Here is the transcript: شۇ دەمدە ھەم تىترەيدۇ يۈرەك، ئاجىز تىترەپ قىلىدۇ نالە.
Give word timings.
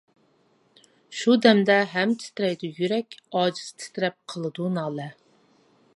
شۇ 1.19 1.35
دەمدە 1.47 1.75
ھەم 1.91 2.15
تىترەيدۇ 2.23 2.71
يۈرەك، 2.79 3.15
ئاجىز 3.41 3.71
تىترەپ 3.83 4.19
قىلىدۇ 4.35 4.75
نالە. 4.79 5.07